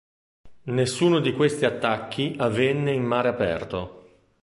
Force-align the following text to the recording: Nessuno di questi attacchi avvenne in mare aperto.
Nessuno 0.63 1.19
di 1.19 1.31
questi 1.31 1.63
attacchi 1.63 2.35
avvenne 2.39 2.91
in 2.91 3.03
mare 3.03 3.27
aperto. 3.27 4.07